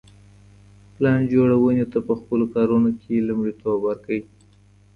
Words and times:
پلان 0.95 1.19
جوړوني 1.33 1.85
ته 1.91 1.99
په 2.07 2.13
خپلو 2.19 2.45
کارونو 2.55 2.89
کي 3.01 3.15
لومړیتوب 3.27 3.77
ورکړئ. 3.83 4.21